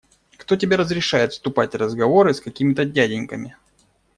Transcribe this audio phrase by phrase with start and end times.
[0.35, 3.55] Кто тебе разрешает вступать в разговоры с какими-то дяденьками?